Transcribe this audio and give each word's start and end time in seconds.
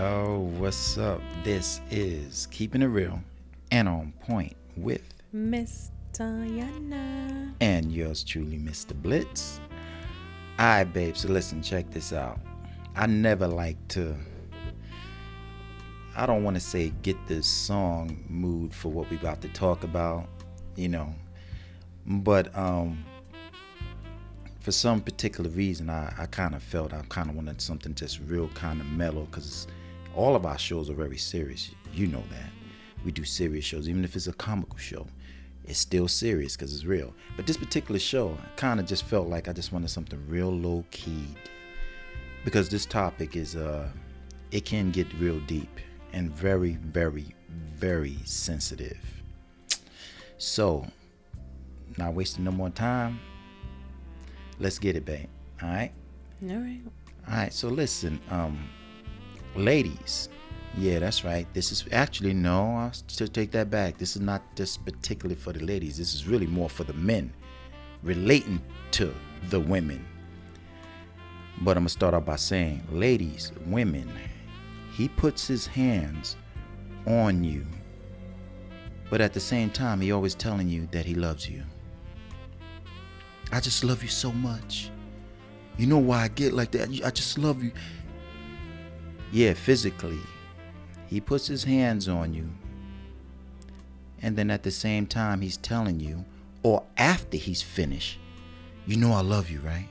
Yo, 0.00 0.50
what's 0.56 0.96
up? 0.96 1.20
This 1.44 1.82
is 1.90 2.46
Keeping 2.50 2.80
It 2.80 2.86
Real 2.86 3.20
and 3.70 3.86
On 3.86 4.14
Point 4.20 4.56
with 4.74 5.02
Miss 5.30 5.90
Diana. 6.14 7.52
and 7.60 7.92
yours 7.92 8.24
truly, 8.24 8.56
Mr. 8.56 8.94
Blitz. 8.94 9.60
Alright, 10.58 10.90
babe, 10.94 11.18
so 11.18 11.28
listen, 11.28 11.60
check 11.62 11.90
this 11.90 12.14
out. 12.14 12.40
I 12.96 13.08
never 13.08 13.46
like 13.46 13.76
to, 13.88 14.16
I 16.16 16.24
don't 16.24 16.44
want 16.44 16.54
to 16.56 16.62
say 16.62 16.94
get 17.02 17.18
this 17.26 17.46
song 17.46 18.24
mood 18.26 18.74
for 18.74 18.88
what 18.88 19.10
we 19.10 19.18
about 19.18 19.42
to 19.42 19.48
talk 19.48 19.84
about, 19.84 20.26
you 20.76 20.88
know, 20.88 21.14
but 22.06 22.56
um, 22.56 23.04
for 24.60 24.72
some 24.72 25.02
particular 25.02 25.50
reason, 25.50 25.90
I, 25.90 26.10
I 26.16 26.24
kind 26.24 26.54
of 26.54 26.62
felt 26.62 26.94
I 26.94 27.02
kind 27.10 27.28
of 27.28 27.36
wanted 27.36 27.60
something 27.60 27.94
just 27.94 28.18
real 28.20 28.48
kind 28.54 28.80
of 28.80 28.86
mellow 28.86 29.26
because 29.26 29.66
all 30.14 30.34
of 30.36 30.46
our 30.46 30.58
shows 30.58 30.90
are 30.90 30.94
very 30.94 31.18
serious. 31.18 31.70
You 31.92 32.06
know 32.06 32.22
that. 32.30 32.50
We 33.04 33.12
do 33.12 33.24
serious 33.24 33.64
shows, 33.64 33.88
even 33.88 34.04
if 34.04 34.14
it's 34.16 34.26
a 34.26 34.32
comical 34.32 34.78
show. 34.78 35.06
It's 35.64 35.78
still 35.78 36.08
serious 36.08 36.56
because 36.56 36.74
it's 36.74 36.84
real. 36.84 37.14
But 37.36 37.46
this 37.46 37.56
particular 37.56 38.00
show, 38.00 38.36
I 38.42 38.56
kind 38.56 38.80
of 38.80 38.86
just 38.86 39.04
felt 39.04 39.28
like 39.28 39.48
I 39.48 39.52
just 39.52 39.72
wanted 39.72 39.90
something 39.90 40.22
real 40.28 40.50
low 40.50 40.84
keyed 40.90 41.36
because 42.44 42.68
this 42.68 42.86
topic 42.86 43.36
is, 43.36 43.56
uh, 43.56 43.88
it 44.50 44.64
can 44.64 44.90
get 44.90 45.06
real 45.14 45.38
deep 45.40 45.80
and 46.12 46.30
very, 46.30 46.72
very, 46.72 47.34
very 47.76 48.16
sensitive. 48.24 48.98
So, 50.38 50.86
not 51.96 52.14
wasting 52.14 52.44
no 52.44 52.50
more 52.50 52.70
time. 52.70 53.20
Let's 54.58 54.78
get 54.78 54.96
it, 54.96 55.04
babe. 55.04 55.28
All 55.62 55.68
right. 55.68 55.92
All 56.48 56.56
right. 56.56 56.80
All 57.28 57.36
right. 57.36 57.52
So 57.52 57.68
listen, 57.68 58.20
um, 58.30 58.68
ladies. 59.54 60.28
Yeah, 60.76 61.00
that's 61.00 61.24
right. 61.24 61.46
This 61.52 61.72
is 61.72 61.84
actually 61.92 62.32
no. 62.32 62.76
I'll 62.76 62.92
take 63.28 63.50
that 63.52 63.70
back. 63.70 63.98
This 63.98 64.14
is 64.14 64.22
not 64.22 64.42
just 64.54 64.84
particularly 64.84 65.34
for 65.34 65.52
the 65.52 65.64
ladies. 65.64 65.98
This 65.98 66.14
is 66.14 66.28
really 66.28 66.46
more 66.46 66.70
for 66.70 66.84
the 66.84 66.92
men, 66.92 67.32
relating 68.02 68.60
to 68.92 69.12
the 69.48 69.58
women. 69.58 70.06
But 71.62 71.76
I'm 71.76 71.82
gonna 71.82 71.88
start 71.90 72.14
off 72.14 72.24
by 72.24 72.36
saying, 72.36 72.82
ladies, 72.90 73.52
women, 73.66 74.10
he 74.92 75.08
puts 75.08 75.46
his 75.46 75.66
hands 75.66 76.36
on 77.06 77.42
you, 77.44 77.66
but 79.10 79.20
at 79.20 79.32
the 79.32 79.40
same 79.40 79.70
time, 79.70 80.00
he 80.00 80.12
always 80.12 80.34
telling 80.34 80.68
you 80.68 80.88
that 80.92 81.04
he 81.04 81.14
loves 81.14 81.48
you. 81.48 81.62
I 83.52 83.58
just 83.60 83.82
love 83.82 84.02
you 84.02 84.08
so 84.08 84.30
much. 84.32 84.90
You 85.76 85.86
know 85.86 85.98
why 85.98 86.22
I 86.22 86.28
get 86.28 86.52
like 86.52 86.70
that? 86.72 86.88
I 87.04 87.10
just 87.10 87.36
love 87.38 87.62
you. 87.62 87.72
Yeah, 89.32 89.54
physically. 89.54 90.18
He 91.08 91.20
puts 91.20 91.46
his 91.46 91.64
hands 91.64 92.08
on 92.08 92.34
you. 92.34 92.48
And 94.22 94.36
then 94.36 94.50
at 94.50 94.62
the 94.62 94.70
same 94.70 95.06
time, 95.06 95.40
he's 95.40 95.56
telling 95.56 95.98
you, 96.00 96.24
or 96.62 96.82
after 96.98 97.36
he's 97.36 97.62
finished, 97.62 98.18
you 98.86 98.96
know 98.96 99.12
I 99.12 99.20
love 99.22 99.50
you, 99.50 99.60
right? 99.60 99.88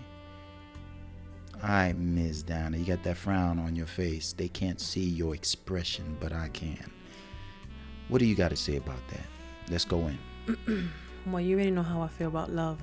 All 1.62 1.70
right, 1.70 1.98
Ms. 1.98 2.44
Donna, 2.44 2.78
you 2.78 2.86
got 2.86 3.04
that 3.04 3.17
frown 3.17 3.60
on 3.60 3.76
your 3.76 3.86
face. 3.88 4.34
They 4.34 4.48
can't 4.48 4.80
see 4.80 5.04
your 5.04 5.34
expression, 5.36 6.16
but 6.20 6.32
I 6.32 6.48
can. 6.50 6.90
What 8.08 8.20
do 8.20 8.26
you 8.26 8.36
got 8.36 8.50
to 8.50 8.56
say 8.56 8.78
about 8.78 9.06
that? 9.10 9.26
Let's 9.70 9.86
go 9.86 10.10
in. 10.10 10.92
Well, 11.28 11.42
you 11.42 11.56
already 11.56 11.70
know 11.72 11.84
how 11.84 12.02
I 12.02 12.08
feel 12.08 12.30
about 12.30 12.50
love. 12.50 12.80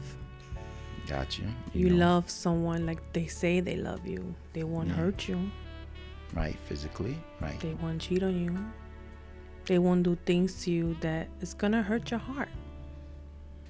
Gotcha. 1.08 1.42
you. 1.72 1.86
You, 1.86 1.90
know, 1.90 2.06
love 2.06 2.30
someone 2.30 2.84
like 2.84 3.00
they 3.14 3.26
say 3.26 3.60
they 3.60 3.76
love 3.76 4.06
you. 4.06 4.34
They 4.52 4.62
won't 4.62 4.88
Yeah. 4.88 4.94
hurt 4.94 5.26
you. 5.26 5.50
Right, 6.34 6.56
physically, 6.68 7.18
right. 7.40 7.58
They 7.60 7.74
won't 7.74 8.00
cheat 8.00 8.22
on 8.22 8.38
you. 8.38 8.56
They 9.66 9.78
won't 9.78 10.02
do 10.02 10.16
things 10.26 10.62
to 10.64 10.70
you 10.70 10.96
that 11.00 11.28
is 11.40 11.54
gonna 11.54 11.82
hurt 11.82 12.10
your 12.10 12.20
heart. 12.20 12.48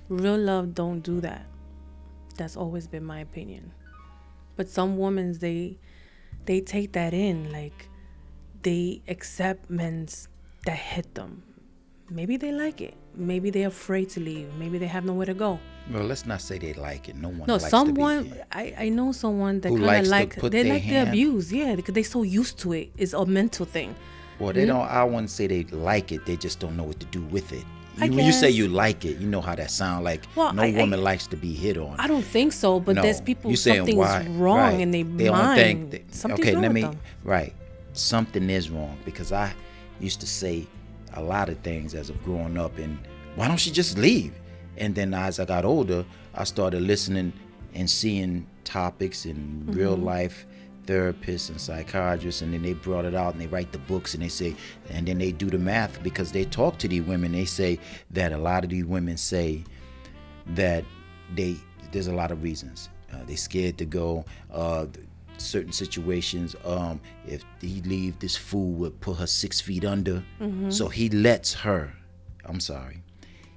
Real 0.09 0.39
love 0.39 0.75
don't 0.75 1.01
do 1.01 1.21
that. 1.21 1.47
That's 2.37 2.57
always 2.57 2.87
been 2.87 3.05
my 3.05 3.21
opinion. 3.21 3.73
But 4.57 4.69
some 4.69 4.99
women 4.99 5.39
they 5.39 5.79
they 6.45 6.61
take 6.61 6.93
that 6.93 7.15
in 7.15 7.51
like 7.51 7.89
they 8.63 9.03
accept 9.09 9.71
men's 9.71 10.29
that 10.65 10.77
hit 10.77 11.15
them. 11.15 11.43
Maybe 12.11 12.37
they 12.37 12.53
like 12.53 12.81
it. 12.81 12.95
Maybe 13.15 13.51
they're 13.51 13.69
afraid 13.69 14.11
to 14.11 14.21
leave. 14.21 14.55
Maybe 14.55 14.79
they 14.79 14.87
have 14.87 15.05
nowhere 15.05 15.27
to 15.27 15.35
go. 15.35 15.59
Well, 15.93 16.03
let's 16.05 16.27
not 16.27 16.41
say 16.41 16.59
they 16.59 16.73
like 16.75 17.09
it. 17.09 17.17
No 17.17 17.29
one 17.29 17.47
No, 17.47 17.55
likes 17.55 17.69
someone. 17.71 18.35
I, 18.51 18.75
I 18.77 18.89
know 18.89 19.13
someone 19.13 19.61
that 19.61 19.69
kind 19.71 19.85
of 19.85 20.07
like 20.09 20.35
they 20.35 20.65
like 20.65 20.83
hand- 20.83 21.07
the 21.07 21.11
abuse, 21.11 21.53
yeah, 21.53 21.77
because 21.77 21.95
they're 21.95 22.03
so 22.05 22.23
used 22.25 22.59
to 22.61 22.73
it. 22.73 22.91
It's 22.97 23.13
a 23.13 23.25
mental 23.25 23.67
thing. 23.67 23.95
Well, 24.39 24.53
they 24.53 24.63
mm-hmm. 24.63 24.79
don't. 24.79 24.89
I 24.89 25.05
wouldn't 25.05 25.31
say 25.31 25.47
they 25.47 25.63
like 25.65 26.13
it. 26.13 26.27
They 26.27 26.37
just 26.37 26.59
don't 26.59 26.77
know 26.77 26.83
what 26.85 26.99
to 27.01 27.07
do 27.07 27.23
with 27.23 27.53
it. 27.53 27.65
You, 27.99 28.13
when 28.13 28.27
you 28.27 28.33
say 28.33 28.51
you 28.51 28.69
like 28.69 29.07
it, 29.07 29.17
you 29.19 29.27
know 29.27 29.41
how 29.41 29.55
that 29.55 29.71
sound. 29.71 30.05
Like 30.05 30.25
Well, 30.35 30.53
no 30.53 30.63
I- 30.63 30.67
I- 30.67 30.77
woman 30.77 31.03
likes 31.03 31.27
to 31.29 31.37
be 31.37 31.55
hit 31.55 31.79
on. 31.79 31.99
I 31.99 32.07
don't 32.07 32.25
think 32.25 32.53
so, 32.53 32.79
but 32.81 32.97
no. 32.97 33.03
there's 33.03 33.21
people 33.23 33.51
You 33.51 33.57
saying 33.57 33.79
something's 33.79 33.97
why? 33.99 34.27
wrong 34.33 34.59
Right. 34.59 34.81
in 34.81 34.91
their 34.91 35.05
They 35.05 35.25
don't 35.25 35.39
mind. 35.39 35.59
think 35.61 35.91
that- 35.93 36.15
Something's 36.15 36.41
okay, 36.49 36.57
let 36.57 36.73
me. 36.73 36.87
Right, 37.25 37.55
something 37.95 38.51
is 38.51 38.71
wrong 38.71 38.99
because 39.07 39.33
I 39.33 39.53
used 40.01 40.21
to 40.21 40.27
say 40.27 40.67
a 41.15 41.23
lot 41.23 41.49
of 41.49 41.59
things 41.61 41.95
as 41.95 42.11
of 42.11 42.23
growing 42.23 42.59
up, 42.59 42.77
and 42.77 42.99
why 43.37 43.49
don't 43.49 43.57
she 43.57 43.71
just 43.71 43.97
leave? 43.97 44.35
And 44.79 44.95
then 44.95 45.15
as 45.15 45.39
I 45.41 45.45
got 45.45 45.65
older, 45.65 46.05
I 46.35 46.45
started 46.45 46.83
listening 46.83 47.33
and 47.75 47.89
seeing 47.91 48.47
topics 48.65 49.27
in 49.27 49.37
Mm-hmm. 49.37 49.73
real 49.79 49.97
life 49.97 50.47
therapists 50.87 51.51
and 51.51 51.61
psychiatrists 51.61 52.43
and 52.43 52.55
then 52.55 52.63
they 52.63 52.73
brought 52.73 53.05
it 53.05 53.13
out 53.15 53.33
and 53.33 53.41
they 53.43 53.49
write 53.49 53.73
the 53.73 53.79
books 53.79 54.15
and 54.15 54.23
they 54.23 54.29
say 54.29 54.55
and 54.91 55.09
then 55.09 55.19
they 55.19 55.33
do 55.33 55.51
the 55.51 55.59
math 55.59 56.01
because 56.05 56.31
they 56.31 56.45
talk 56.45 56.79
to 56.79 56.87
these 56.87 57.03
women. 57.03 57.33
They 57.33 57.45
say 57.45 57.81
that 58.13 58.33
a 58.33 58.39
lot 58.39 58.63
of 58.63 58.71
these 58.71 58.85
women 58.85 59.17
say 59.17 59.65
that 60.55 60.85
they 61.35 61.57
there's 61.93 62.07
a 62.07 62.15
lot 62.15 62.31
of 62.31 62.43
reasons. 62.43 62.89
Uh, 63.13 63.25
they 63.27 63.35
scared 63.37 63.79
to 63.79 63.85
go 63.85 64.25
uh, 64.53 64.87
certain 65.39 65.73
situations 65.73 66.55
um, 66.65 67.01
if 67.27 67.45
he 67.61 67.81
leave 67.83 68.19
this 68.21 68.37
fool 68.37 68.71
would 68.73 69.01
put 69.01 69.17
her 69.19 69.27
six 69.27 69.61
feet 69.61 69.85
under. 69.85 70.23
So 70.71 70.89
he 70.89 71.09
lets 71.11 71.53
her 71.55 71.93
i'm 72.49 72.61
sorry 72.61 73.03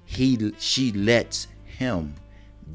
he 0.09 0.52
she 0.58 0.92
lets 0.92 1.47
him 1.66 2.16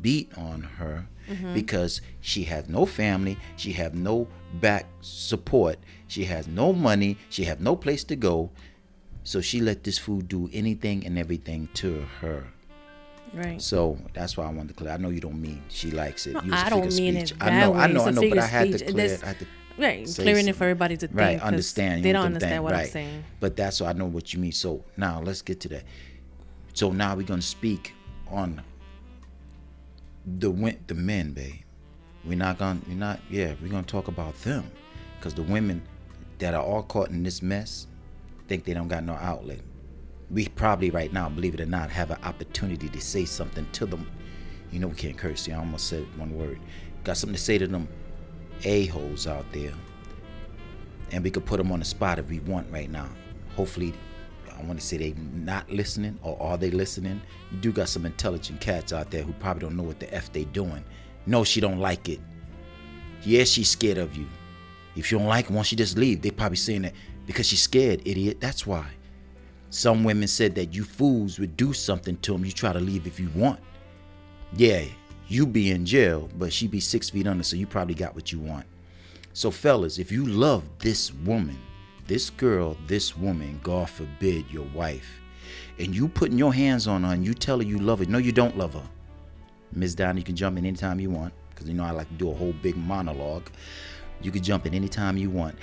beat 0.01 0.31
on 0.39 0.63
her 0.63 1.05
mm-hmm. 1.29 1.53
because 1.53 2.01
she 2.21 2.45
has 2.45 2.69
no 2.69 2.87
family 2.87 3.37
she 3.57 3.73
have 3.73 3.93
no 3.93 4.29
back 4.61 4.87
support 5.01 5.77
she 6.07 6.25
has 6.25 6.47
no 6.47 6.73
money 6.73 7.19
she 7.31 7.43
have 7.43 7.61
no 7.61 7.75
place 7.75 8.05
to 8.05 8.15
go 8.15 8.49
so 9.25 9.41
she 9.41 9.61
let 9.61 9.83
this 9.83 9.99
fool 9.99 10.21
do 10.21 10.49
anything 10.53 11.05
and 11.05 11.19
everything 11.19 11.69
to 11.75 12.07
her 12.21 12.45
Right. 13.33 13.61
so 13.61 13.99
that's 14.13 14.37
why 14.37 14.45
I 14.45 14.51
wanted 14.53 14.69
to 14.69 14.75
clear. 14.75 14.93
I 14.93 14.97
know 14.97 15.09
you 15.09 15.19
don't 15.19 15.43
mean 15.43 15.61
she 15.69 15.91
likes 15.91 16.29
it. 16.29 16.35
No, 16.35 16.55
I 16.55 16.71
don't 16.71 16.95
mean 16.95 17.27
speech. 17.27 17.33
it 17.33 17.37
I 17.41 17.51
know. 17.51 17.75
I 17.75 17.89
know, 17.89 18.05
I 18.05 18.13
know, 18.13 18.29
but 18.29 18.39
I 18.39 18.47
had 18.47 18.71
to 18.71 18.79
clear. 18.79 18.93
There's- 18.93 19.23
I 19.25 19.27
had 19.27 19.41
to 19.41 19.47
Right. 19.77 20.07
Clearing 20.07 20.47
it 20.47 20.55
for 20.55 20.65
everybody 20.65 20.97
to 20.97 21.09
think. 21.09 21.19
right 21.19 21.41
understand. 21.41 22.05
They 22.05 22.13
don't 22.13 22.27
understand 22.27 22.53
think, 22.53 22.63
what 22.63 22.73
right. 22.75 22.87
I'm 22.87 22.91
saying. 22.93 23.25
But 23.41 23.57
that's 23.57 23.81
what 23.81 23.91
I 23.91 23.99
know 23.99 24.07
what 24.07 24.33
you 24.33 24.39
mean. 24.39 24.53
So 24.53 24.85
now 24.97 25.21
let's 25.21 25.43
get 25.43 25.61
to 25.61 25.69
that. 25.71 25.85
So 26.75 26.91
now 26.91 27.15
we're 27.15 27.23
gonna 27.23 27.41
speak 27.41 27.95
on 28.29 28.61
the 30.39 30.51
the 30.89 30.95
men, 30.95 31.33
babe. 31.33 31.61
We're 32.25 32.37
not 32.37 32.59
gonna 32.59 32.81
we're 32.89 32.95
not 32.95 33.21
yeah 33.31 33.55
we're 33.63 33.69
gonna 33.69 33.85
talk 33.85 34.09
about 34.09 34.35
them 34.43 34.69
because 35.17 35.35
the 35.35 35.45
women 35.45 35.83
that 36.39 36.53
are 36.53 36.63
all 36.63 36.83
caught 36.83 37.11
in 37.11 37.23
this 37.23 37.43
mess 37.43 37.87
think 38.49 38.65
they 38.65 38.75
don't 38.75 38.89
got 38.89 39.05
no 39.05 39.15
outlet. 39.15 39.61
We 40.31 40.49
probably 40.49 40.91
right 40.91 41.13
now, 41.13 41.29
believe 41.29 41.55
it 41.55 41.61
or 41.61 41.67
not, 41.67 41.91
have 41.91 42.11
an 42.11 42.19
opportunity 42.25 42.89
to 42.89 43.01
say 43.01 43.25
something 43.25 43.67
to 43.73 43.87
them. 43.87 44.11
You 44.73 44.81
know 44.81 44.89
we 44.89 44.97
can't 44.97 45.17
curse. 45.17 45.47
Yeah, 45.47 45.57
I 45.57 45.59
almost 45.61 45.87
said 45.87 46.05
one 46.19 46.37
word. 46.37 46.59
Got 47.05 47.19
something 47.19 47.37
to 47.37 47.41
say 47.41 47.57
to 47.57 47.69
them 47.69 47.87
a 48.65 48.87
holes 48.87 49.29
out 49.29 49.47
there, 49.53 49.75
and 51.13 51.23
we 51.23 51.31
could 51.31 51.47
put 51.47 51.59
them 51.59 51.71
on 51.71 51.79
the 51.79 51.85
spot 51.85 52.19
if 52.19 52.29
we 52.29 52.41
want 52.41 52.67
right 52.73 52.91
now. 52.91 53.09
Hopefully, 53.55 53.95
I 54.59 54.63
want 54.65 54.81
to 54.81 54.87
say 54.87 54.97
they 54.97 55.15
not 55.35 55.71
listening 55.71 56.19
or 56.23 56.41
are 56.41 56.57
they 56.57 56.71
listening? 56.71 57.21
You 57.51 57.59
do 57.59 57.73
got 57.73 57.89
some 57.89 58.07
intelligent 58.07 58.61
cats 58.61 58.93
out 58.93 59.11
there 59.11 59.23
who 59.23 59.33
probably 59.35 59.63
don't 59.63 59.77
know 59.77 59.83
what 59.83 60.01
the 60.01 60.13
f 60.15 60.33
they 60.33 60.45
doing. 60.45 60.85
No, 61.27 61.45
she 61.45 61.61
don't 61.61 61.79
like 61.79 62.09
it. 62.09 62.21
Yeah, 63.23 63.45
she's 63.45 63.71
scared 63.71 63.99
of 63.99 64.17
you. 64.17 64.27
If 64.97 65.11
you 65.11 65.19
don't 65.19 65.27
like 65.27 65.47
it, 65.47 65.51
why 65.51 65.63
she 65.63 65.77
just 65.77 65.99
leave? 65.99 66.23
They 66.23 66.31
probably 66.31 66.57
saying 66.57 66.83
that 66.83 66.95
because 67.27 67.47
she's 67.47 67.63
scared, 67.63 68.03
idiot. 68.05 68.41
That's 68.41 68.67
why. 68.67 68.87
Some 69.71 70.05
women 70.05 70.29
said 70.29 70.55
that 70.55 70.75
you 70.75 70.85
fools 70.85 71.39
would 71.39 71.57
do 71.57 71.73
something 71.73 72.17
to 72.19 72.33
them. 72.33 72.45
You 72.45 72.53
try 72.53 72.73
to 72.73 72.81
leave 72.81 73.07
if 73.07 73.19
you 73.19 73.29
want. 73.35 73.59
Yeah, 74.57 74.85
you 75.27 75.47
be 75.47 75.71
in 75.71 75.85
jail, 75.85 76.29
but 76.39 76.53
she 76.53 76.69
be 76.69 76.81
six 76.81 77.11
feet 77.11 77.27
under, 77.27 77.43
so 77.43 77.57
you 77.57 77.67
probably 77.67 77.95
got 77.95 78.15
what 78.15 78.31
you 78.31 78.39
want. 78.39 78.67
So, 79.33 79.51
fellas, 79.51 79.99
if 79.99 80.13
you 80.13 80.27
love 80.27 80.63
this 80.79 81.13
woman, 81.13 81.59
this 82.07 82.31
girl, 82.31 82.77
this 82.87 83.17
woman, 83.17 83.61
God 83.63 83.89
forbid 83.89 84.51
your 84.51 84.67
wife, 84.75 85.21
and 85.79 85.95
you 85.95 86.09
putting 86.09 86.39
your 86.39 86.53
hands 86.55 86.87
on 86.87 87.05
her 87.05 87.13
and 87.15 87.25
you 87.25 87.35
tell 87.35 87.59
her 87.59 87.65
you 87.65 87.79
love 87.79 87.99
her, 88.01 88.05
no, 88.07 88.19
you 88.19 88.33
don't 88.33 88.57
love 88.57 88.75
her. 88.75 88.89
Miss 89.73 89.95
Donna, 89.95 90.19
you 90.19 90.25
can 90.25 90.37
jump 90.37 90.59
in 90.59 90.65
anytime 90.67 91.01
you 91.01 91.11
want, 91.11 91.33
because 91.51 91.69
you 91.69 91.75
know 91.75 91.85
I 91.85 91.91
like 91.91 92.09
to 92.09 92.15
do 92.15 92.31
a 92.31 92.35
whole 92.35 92.55
big 92.63 92.77
monologue. 92.77 93.51
You 94.23 94.31
can 94.31 94.43
jump 94.43 94.67
in 94.67 94.75
anytime 94.75 95.17
you 95.17 95.31
want. 95.31 95.57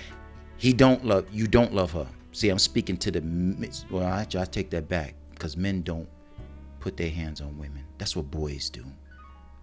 he 0.58 0.74
don't 0.74 1.04
love 1.06 1.26
you. 1.32 1.48
Don't 1.48 1.74
love 1.74 1.92
her. 1.94 2.08
See, 2.34 2.50
I'm 2.50 2.60
speaking 2.60 2.98
to 2.98 3.12
the 3.12 3.84
well. 3.90 4.06
I, 4.06 4.22
I 4.22 4.46
take 4.46 4.70
that 4.72 4.88
back 4.88 5.16
because 5.32 5.58
men 5.58 5.82
don't 5.82 6.08
put 6.80 6.98
their 6.98 7.10
hands 7.10 7.42
on 7.42 7.58
women. 7.58 7.84
That's 7.98 8.16
what 8.16 8.30
boys 8.30 8.70
do. 8.70 8.86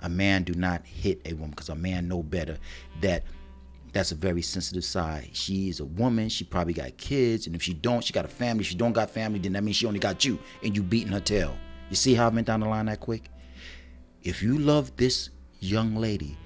A 0.03 0.09
man 0.09 0.43
do 0.43 0.55
not 0.55 0.85
hit 0.85 1.21
a 1.25 1.35
woman 1.35 1.51
because 1.51 1.69
a 1.69 1.75
man 1.75 2.09
know 2.09 2.23
better 2.23 2.57
that 3.01 3.25
that's 3.93 4.13
a 4.13 4.15
very 4.15 4.43
sensitive 4.43 4.85
side. 4.85 5.31
She 5.33 5.69
is 5.69 5.81
a 5.81 5.85
woman. 5.85 6.29
She 6.29 6.45
probably 6.45 6.75
got 6.75 6.97
kids, 6.97 7.47
and 7.47 7.57
if 7.57 7.63
she 7.63 7.75
don't, 7.75 8.03
she 8.05 8.13
got 8.13 8.25
a 8.25 8.29
family. 8.29 8.63
If 8.63 8.69
she 8.69 8.75
don't 8.77 8.93
got 8.93 9.11
family, 9.11 9.39
then 9.39 9.53
that 9.55 9.65
means 9.65 9.77
she 9.77 9.87
only 9.87 9.99
got 9.99 10.25
you, 10.25 10.39
and 10.63 10.77
you 10.77 10.83
beating 10.83 11.13
her 11.13 11.21
tail. 11.21 11.57
You 11.91 11.97
see 11.97 12.15
how 12.15 12.27
I 12.27 12.29
went 12.29 12.47
down 12.47 12.61
the 12.61 12.69
line 12.69 12.87
that 12.87 13.01
quick? 13.01 13.31
If 14.23 14.43
you 14.43 14.59
love 14.59 14.95
this 14.97 15.31
young 15.61 15.97
lady, 15.97 16.37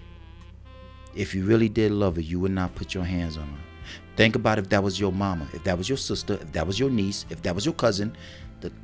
if 1.15 1.35
you 1.35 1.45
really 1.45 1.69
did 1.69 1.93
love 1.93 2.17
her, 2.17 2.23
you 2.23 2.39
would 2.41 2.53
not 2.53 2.75
put 2.75 2.95
your 2.95 3.05
hands 3.05 3.37
on 3.37 3.49
her. 3.49 3.59
Think 4.17 4.37
about 4.37 4.59
if 4.59 4.69
that 4.69 4.83
was 4.83 5.01
your 5.01 5.11
mama, 5.11 5.49
if 5.53 5.65
that 5.65 5.77
was 5.77 5.89
your 5.89 5.99
sister, 5.99 6.35
if 6.35 6.53
that 6.53 6.67
was 6.67 6.79
your 6.79 6.91
niece, 6.91 7.27
if 7.31 7.43
that 7.43 7.55
was 7.55 7.65
your 7.65 7.75
cousin, 7.75 8.17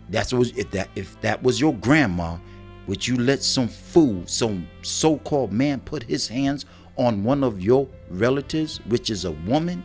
that's 0.09 0.33
was 0.33 0.51
if 0.57 0.71
that 0.73 0.89
if 0.97 1.21
that 1.21 1.43
was 1.43 1.61
your 1.61 1.75
grandma, 1.75 2.37
would 2.87 3.07
you 3.07 3.17
let 3.17 3.43
some 3.43 3.69
fool, 3.69 4.27
some 4.27 4.67
so-called 4.83 5.53
man 5.53 5.81
put 5.81 6.03
his 6.03 6.27
hands 6.27 6.65
on 6.99 7.25
one 7.25 7.43
of 7.43 7.63
your 7.63 7.89
relatives, 8.11 8.79
which 8.87 9.11
is 9.11 9.25
a 9.25 9.33
woman, 9.33 9.83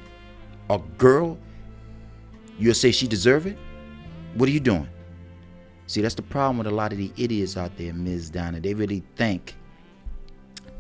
a 0.70 0.80
girl? 0.98 1.38
You'll 2.60 2.74
say 2.74 2.92
she 2.92 3.08
deserve 3.08 3.48
it? 3.48 3.58
What 4.36 4.50
are 4.50 4.52
you 4.52 4.60
doing? 4.60 4.90
See, 5.88 6.02
that's 6.02 6.16
the 6.16 6.22
problem 6.22 6.58
with 6.58 6.68
a 6.68 6.72
lot 6.72 6.92
of 6.92 6.98
the 6.98 7.12
idiots 7.18 7.56
out 7.58 7.78
there, 7.78 7.94
Ms. 7.94 8.30
Donna. 8.30 8.60
They 8.60 8.74
really 8.74 9.04
think, 9.16 9.56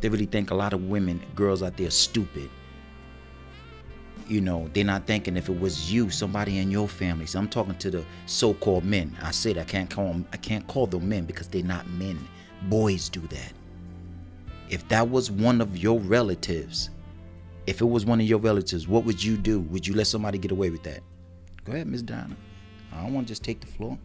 they 0.01 0.09
really 0.09 0.25
think 0.25 0.51
a 0.51 0.56
lot 0.56 0.74
of 0.74 0.83
women, 0.83 1.21
girls 1.35 1.62
out 1.62 1.77
there, 1.77 1.91
stupid 1.91 2.50
you 4.27 4.41
know, 4.41 4.69
they're 4.74 4.83
not 4.83 5.06
thinking 5.06 5.38
if 5.38 5.50
it 5.50 5.59
was 5.59 5.91
you, 5.91 6.09
somebody 6.09 6.59
in 6.59 6.71
your 6.71 6.88
family. 6.88 7.25
So 7.25 7.39
I'm 7.39 7.50
talking 7.50 7.75
to 7.75 7.91
the 7.91 8.06
so-called 8.25 8.83
men. 8.83 9.15
I 9.21 9.31
said 9.31 9.57
I 9.57 9.63
can't 9.63 9.89
call 9.89 10.07
them, 10.07 10.25
I 10.31 10.38
can't 10.38 10.65
call 10.68 10.88
them 10.88 11.07
men 11.07 11.25
because 11.25 11.47
they're 11.47 11.63
not 11.63 11.88
men. 11.89 12.27
Boys 12.63 13.09
do 13.09 13.21
that. 13.21 13.53
If 14.73 14.87
that 14.87 15.07
was 15.07 15.29
one 15.29 15.61
of 15.61 15.77
your 15.77 15.99
relatives, 15.99 16.89
if 17.67 17.79
it 17.79 17.85
was 17.85 18.07
one 18.07 18.19
of 18.19 18.25
your 18.25 18.39
relatives, 18.39 18.87
what 18.87 19.05
would 19.05 19.23
you 19.23 19.37
do? 19.37 19.59
Would 19.59 19.85
you 19.85 19.93
let 19.93 20.07
somebody 20.07 20.39
get 20.39 20.51
away 20.51 20.71
with 20.71 20.81
that? 20.81 21.01
Go 21.63 21.73
ahead, 21.73 21.85
Miss 21.85 22.01
Donna. 22.01 22.35
I 22.91 23.03
don't 23.03 23.13
want 23.13 23.27
to 23.27 23.31
just 23.31 23.43
take 23.43 23.61
the 23.61 23.67
floor. 23.67 23.99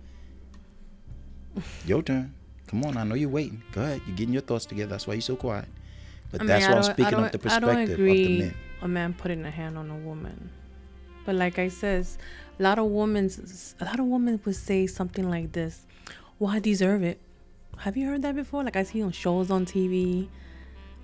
Your 1.87 2.03
turn. 2.03 2.35
Come 2.67 2.85
on, 2.85 2.99
I 2.99 3.05
know 3.05 3.15
you're 3.15 3.31
waiting. 3.31 3.63
Go 3.73 3.81
ahead. 3.81 4.03
You're 4.07 4.15
getting 4.15 4.35
your 4.35 4.43
thoughts 4.43 4.67
together. 4.67 4.91
That's 4.91 5.07
why 5.07 5.15
you're 5.15 5.23
so 5.23 5.37
quiet. 5.37 5.65
But 6.31 6.43
I 6.43 6.45
mean, 6.45 6.49
that's 6.49 6.69
why 6.69 6.75
I'm 6.75 6.83
speaking 6.83 7.15
of 7.15 7.33
the 7.33 7.39
perspective 7.39 7.99
of 7.99 8.05
the 8.05 8.39
men 8.41 8.55
a 8.83 8.89
man 8.89 9.15
putting 9.15 9.47
a 9.47 9.51
hand 9.51 9.79
on 9.79 9.91
a 9.91 9.97
woman. 9.97 10.51
But 11.25 11.35
like 11.35 11.59
I 11.59 11.69
says, 11.69 12.19
a 12.61 12.63
lot 12.63 12.79
of 12.79 12.87
women, 12.87 13.31
a 13.81 13.85
lot 13.87 13.99
of 13.99 14.05
women 14.05 14.39
would 14.45 14.55
say 14.55 14.87
something 14.87 15.31
like 15.31 15.53
this: 15.53 15.87
"Well, 16.39 16.51
I 16.51 16.59
deserve 16.59 17.03
it." 17.03 17.19
Have 17.79 17.97
you 17.97 18.07
heard 18.09 18.21
that 18.21 18.37
before? 18.37 18.63
Like 18.65 18.77
I 18.77 18.83
see 18.83 19.03
on 19.03 19.13
shows 19.13 19.51
on 19.51 19.65
TV. 19.65 20.29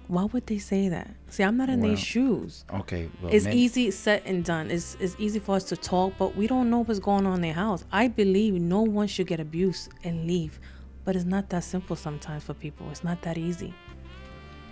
Why 0.06 0.24
would 0.24 0.46
they 0.46 0.58
say 0.58 0.88
that? 0.90 1.10
See, 1.30 1.42
I'm 1.42 1.56
not 1.56 1.70
in 1.70 1.80
well, 1.80 1.88
their 1.88 1.96
shoes. 1.96 2.64
Okay, 2.72 3.08
well, 3.22 3.32
it's 3.32 3.46
easy 3.46 3.90
set 3.90 4.24
and 4.26 4.44
done. 4.44 4.70
It's 4.70 4.96
it's 5.00 5.16
easy 5.18 5.38
for 5.38 5.56
us 5.56 5.64
to 5.64 5.76
talk, 5.76 6.14
but 6.18 6.36
we 6.36 6.46
don't 6.46 6.68
know 6.68 6.84
what's 6.84 7.00
going 7.00 7.26
on 7.26 7.36
in 7.36 7.40
their 7.40 7.54
house. 7.54 7.84
I 7.90 8.08
believe 8.08 8.54
no 8.54 8.82
one 8.82 9.06
should 9.06 9.26
get 9.26 9.40
abused 9.40 9.90
and 10.02 10.26
leave, 10.26 10.60
but 11.04 11.16
it's 11.16 11.24
not 11.24 11.48
that 11.50 11.64
simple 11.64 11.96
sometimes 11.96 12.44
for 12.44 12.54
people. 12.54 12.86
It's 12.90 13.02
not 13.02 13.22
that 13.22 13.38
easy. 13.38 13.74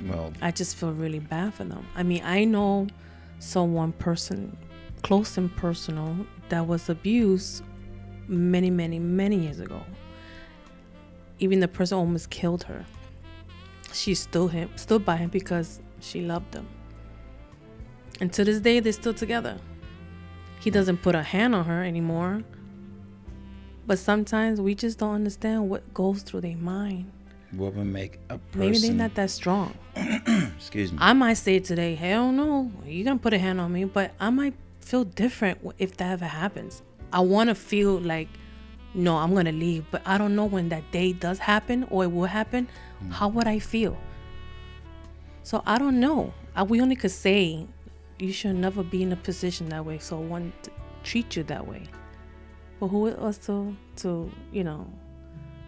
Well, 0.07 0.33
I 0.43 0.51
just 0.51 0.77
feel 0.77 0.93
really 0.93 1.21
bad 1.21 1.55
for 1.55 1.65
them. 1.65 1.87
I 1.95 2.03
mean, 2.03 2.23
I 2.25 2.45
know 2.45 2.89
someone 3.39 3.93
person 3.93 4.57
close 5.03 5.37
and 5.39 5.55
personal 5.57 6.15
that 6.49 6.67
was 6.67 6.89
abused 6.89 7.65
many, 8.29 8.71
many, 8.71 8.99
many 8.99 9.37
years 9.37 9.61
ago. 9.61 9.83
Even 11.39 11.61
the 11.61 11.69
person 11.69 11.99
almost 11.99 12.31
killed 12.31 12.65
her. 12.65 12.85
She 13.93 14.15
stood 14.15 14.51
him, 14.53 14.71
stood 14.77 15.05
by 15.05 15.17
him 15.17 15.31
because 15.31 15.81
she 16.01 16.23
loved 16.23 16.55
him. 16.55 16.67
And 18.21 18.33
to 18.33 18.45
this 18.45 18.61
day, 18.61 18.81
they're 18.81 18.93
still 18.93 19.15
together. 19.15 19.59
He 20.61 20.71
doesn't 20.71 20.99
put 20.99 21.15
a 21.15 21.23
hand 21.23 21.55
on 21.55 21.65
her 21.65 21.83
anymore. 21.83 22.43
But 23.87 23.99
sometimes 23.99 24.61
we 24.61 24.75
just 24.75 24.99
don't 24.99 25.15
understand 25.15 25.69
what 25.69 25.93
goes 25.93 26.23
through 26.23 26.43
their 26.43 26.57
mind. 26.57 27.11
What 27.51 27.75
would 27.75 27.87
make 27.87 28.19
a 28.31 28.39
person? 28.39 28.61
Maybe 28.61 28.79
they're 28.79 28.93
not 28.93 29.15
that 29.15 29.31
strong. 29.31 29.75
Excuse 30.57 30.93
me. 30.93 30.99
I 31.01 31.13
might 31.13 31.35
say 31.35 31.59
today, 31.59 31.95
hell 31.95 32.33
no, 32.33 32.71
you're 32.87 33.05
gonna 33.05 33.19
put 33.19 33.35
a 33.35 33.39
hand 33.39 33.61
on 33.61 33.73
me, 33.73 33.85
but 33.85 34.13
I 34.19 34.31
might 34.31 34.55
feel 34.81 35.05
different 35.05 35.59
if 35.79 35.97
that 35.99 36.13
ever 36.13 36.27
happens. 36.27 36.83
I 37.13 37.21
want 37.21 37.49
to 37.49 37.55
feel 37.55 37.99
like, 37.99 38.29
no, 38.95 39.17
I'm 39.17 39.35
gonna 39.35 39.53
leave, 39.53 39.85
but 39.91 40.03
I 40.05 40.19
don't 40.19 40.35
know 40.35 40.45
when 40.45 40.69
that 40.71 40.91
day 40.91 41.13
does 41.13 41.39
happen 41.39 41.85
or 41.91 42.05
it 42.05 42.13
will 42.13 42.27
happen. 42.27 42.69
Mm. 43.03 43.13
How 43.13 43.29
would 43.29 43.47
I 43.47 43.59
feel? 43.59 43.97
So 45.43 45.63
I 45.67 45.79
don't 45.79 45.99
know. 45.99 46.33
I, 46.55 46.63
we 46.63 46.81
only 46.81 46.97
could 46.97 47.11
say 47.11 47.67
you 48.19 48.33
should 48.33 48.57
never 48.57 48.83
be 48.83 49.03
in 49.03 49.13
a 49.13 49.17
position 49.17 49.69
that 49.71 49.85
way. 49.85 49.99
So 49.99 50.19
one 50.19 50.53
treat 51.03 51.37
you 51.37 51.43
that 51.45 51.67
way. 51.67 51.83
But 52.79 52.89
who 52.89 53.07
is 53.07 53.39
to 53.39 53.77
to 53.97 54.31
you 54.53 54.65
know 54.65 54.87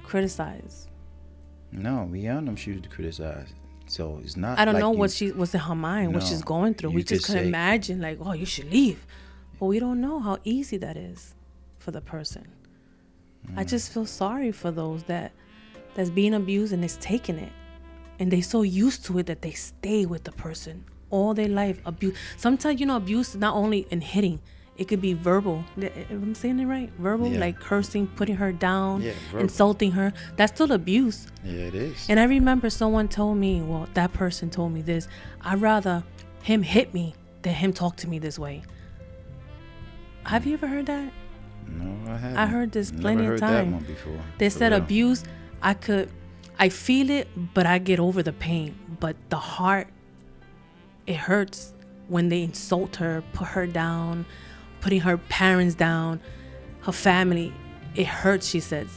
criticize? 0.03 0.89
No, 1.73 2.09
we 2.11 2.29
on 2.29 2.45
them 2.45 2.57
shoes 2.57 2.83
to 2.83 2.89
criticize. 2.89 3.53
So 3.87 4.21
it's 4.23 4.37
not. 4.37 4.59
I 4.59 4.65
don't 4.65 4.75
like 4.75 4.81
know 4.81 4.93
you, 4.93 4.99
what 4.99 5.11
she 5.11 5.33
was 5.33 5.55
in 5.55 5.61
her 5.61 5.75
mind, 5.75 6.13
no, 6.13 6.19
what 6.19 6.27
she's 6.27 6.43
going 6.43 6.75
through. 6.75 6.91
We 6.91 7.03
just 7.03 7.27
can 7.27 7.39
imagine, 7.39 8.01
like, 8.01 8.19
oh, 8.21 8.33
you 8.33 8.47
should 8.47 8.71
leave, 8.71 9.07
but 9.59 9.67
we 9.67 9.79
don't 9.79 10.01
know 10.01 10.21
how 10.21 10.39
easy 10.45 10.77
that 10.79 10.97
is 10.97 11.35
for 11.79 11.91
the 11.91 12.01
person. 12.01 12.49
Mm. 13.49 13.59
I 13.59 13.65
just 13.65 13.93
feel 13.93 14.07
sorry 14.07 14.53
for 14.53 14.71
those 14.71 15.05
that 15.05 15.33
that's 15.95 16.11
being 16.11 16.35
abused 16.35 16.73
and 16.73 16.85
is 16.85 16.97
taking 16.99 17.39
it, 17.39 17.53
and 18.19 18.31
they 18.31 18.41
so 18.41 18.63
used 18.63 19.05
to 19.07 19.19
it 19.19 19.27
that 19.27 19.43
they 19.43 19.53
stay 19.53 20.07
with 20.07 20.25
the 20.25 20.33
person 20.33 20.85
all 21.11 21.35
their 21.35 21.49
life. 21.49 21.81
Abuse. 21.87 22.17
Sometimes 22.37 22.81
you 22.81 22.87
know, 22.87 22.97
abuse 22.97 23.31
is 23.31 23.37
not 23.37 23.55
only 23.55 23.87
in 23.91 24.01
hitting; 24.01 24.41
it 24.77 24.89
could 24.89 25.01
be 25.01 25.15
verbal. 25.15 25.65
I'm 26.11 26.35
saying 26.35 26.59
it 26.59 26.67
right? 26.67 26.91
Verbal, 26.99 27.29
yeah. 27.29 27.41
like 27.41 27.61
cursing, 27.61 28.09
putting 28.09 28.37
her 28.37 28.53
down, 28.53 29.03
yeah, 29.03 29.13
insulting 29.39 29.93
her. 29.93 30.13
That's 30.37 30.53
still 30.53 30.73
abuse. 30.73 31.29
Yeah, 31.45 31.69
it 31.69 31.75
is. 31.75 32.07
And 32.09 32.19
I 32.19 32.25
remember 32.25 32.71
someone 32.71 33.09
told 33.09 33.39
me, 33.39 33.63
well, 33.63 33.89
that 33.95 34.13
person 34.13 34.51
told 34.51 34.73
me 34.73 34.83
this. 34.83 35.07
I'd 35.43 35.61
rather 35.61 36.03
him 36.43 36.63
hit 36.63 36.93
me 36.93 37.15
than 37.43 37.55
him 37.55 37.73
talk 37.73 37.97
to 37.97 38.09
me 38.09 38.19
this 38.19 38.39
way. 38.39 38.63
Have 40.25 40.47
you 40.47 40.55
ever 40.55 40.67
heard 40.67 40.87
that? 40.87 41.13
No, 41.69 42.13
I 42.13 42.17
haven't. 42.17 42.37
I 42.37 42.47
heard 42.47 42.73
this 42.73 42.91
plenty 42.91 43.25
heard 43.25 43.35
of 43.35 43.41
times. 43.41 43.71
That 43.71 43.75
one 43.75 43.85
before. 43.85 44.21
They 44.39 44.51
said 44.51 44.73
real. 44.73 44.81
abuse. 44.81 45.25
I 45.63 45.75
could, 45.75 46.11
I 46.59 46.69
feel 46.69 47.11
it, 47.11 47.29
but 47.55 47.67
I 47.67 47.79
get 47.79 47.99
over 47.99 48.23
the 48.23 48.33
pain. 48.33 48.79
But 49.01 49.17
the 49.31 49.37
heart, 49.37 49.89
it 51.07 51.17
hurts 51.17 51.73
when 52.09 52.29
they 52.29 52.43
insult 52.43 52.97
her, 52.97 53.23
put 53.33 53.49
her 53.49 53.67
down 53.67 54.27
putting 54.85 55.01
her 55.01 55.17
parents 55.17 55.75
down, 55.75 56.21
her 56.83 56.93
family. 56.93 57.55
It 57.95 58.07
hurts, 58.07 58.47
she 58.47 58.61
says. 58.61 58.91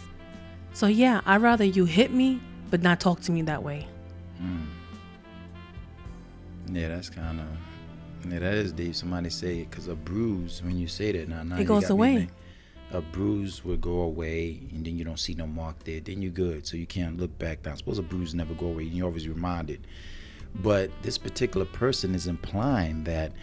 So, 0.74 0.86
yeah, 0.86 1.22
I'd 1.26 1.42
rather 1.42 1.64
you 1.64 1.86
hit 1.86 2.12
me, 2.12 2.42
but 2.70 2.82
not 2.82 3.00
talk 3.00 3.22
to 3.22 3.32
me 3.32 3.42
that 3.44 3.64
way. 3.64 3.88
Mm. 4.42 4.66
Yeah, 6.74 6.90
that's 6.90 7.10
kind 7.10 7.40
of. 7.40 7.48
Yeah, 8.30 8.40
that 8.40 8.56
is 8.56 8.74
deep. 8.74 8.96
Somebody 8.96 9.30
say 9.30 9.60
it 9.60 9.70
because 9.70 9.88
a 9.88 9.96
bruise, 9.96 10.62
when 10.62 10.78
you 10.78 10.90
say 10.90 11.14
that, 11.14 11.30
now, 11.30 11.44
now 11.44 11.58
it 11.58 11.64
goes 11.64 11.90
away. 11.90 12.28
A 12.92 13.02
bruise 13.02 13.66
will 13.66 13.78
go 13.78 14.02
away, 14.02 14.62
and 14.72 14.86
then 14.86 14.98
you 14.98 15.04
don't 15.04 15.20
see 15.20 15.34
no 15.34 15.46
mark 15.46 15.84
there. 15.84 16.00
Then 16.00 16.22
you're 16.22 16.32
good, 16.32 16.66
so 16.66 16.78
you 16.78 16.88
can't 16.88 17.18
look 17.18 17.38
back 17.38 17.64
down. 17.64 17.76
Suppose 17.78 18.00
a 18.00 18.04
bruise 18.04 18.34
never 18.34 18.54
go 18.54 18.68
away, 18.68 18.84
and 18.84 18.94
you're 18.94 19.08
always 19.08 19.28
reminded. 19.28 19.86
But 20.56 20.90
this 21.02 21.18
particular 21.18 21.66
person 21.66 22.16
is 22.16 22.28
implying 22.28 23.04
that 23.04 23.34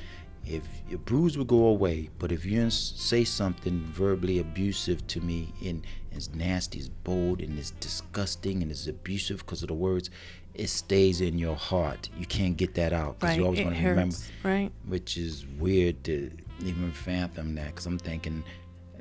if 0.46 0.62
your 0.88 0.98
bruise 0.98 1.38
will 1.38 1.44
go 1.44 1.66
away, 1.66 2.10
but 2.18 2.32
if 2.32 2.44
you 2.44 2.70
say 2.70 3.24
something 3.24 3.80
verbally 3.86 4.38
abusive 4.38 5.06
to 5.08 5.20
me 5.20 5.52
and 5.64 5.86
as 6.14 6.34
nasty, 6.34 6.78
as 6.78 6.88
bold, 6.88 7.40
and 7.40 7.58
as 7.58 7.72
disgusting 7.72 8.62
and 8.62 8.70
as 8.70 8.86
abusive 8.86 9.38
because 9.38 9.62
of 9.62 9.68
the 9.68 9.74
words, 9.74 10.10
it 10.54 10.68
stays 10.68 11.20
in 11.20 11.38
your 11.38 11.56
heart. 11.56 12.08
You 12.16 12.26
can't 12.26 12.56
get 12.56 12.74
that 12.74 12.92
out 12.92 13.18
because 13.18 13.30
right. 13.30 13.38
you 13.38 13.44
always 13.44 13.64
want 13.64 13.76
to 13.76 13.88
remember. 13.88 14.16
Right. 14.42 14.70
Which 14.86 15.16
is 15.16 15.46
weird 15.58 16.04
to 16.04 16.30
even 16.62 16.92
fathom 16.92 17.54
that 17.56 17.66
because 17.66 17.86
I'm 17.86 17.98
thinking, 17.98 18.44